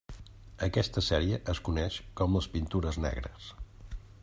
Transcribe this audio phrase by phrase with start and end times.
[0.67, 3.51] Aquesta sèrie es coneix com les Pintures Negres.